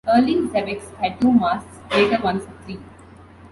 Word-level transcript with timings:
Early 0.07 0.33
xebecs 0.49 0.95
had 0.95 1.21
two 1.21 1.31
masts; 1.31 1.79
later 1.95 2.19
ones 2.23 2.47
three. 2.65 2.79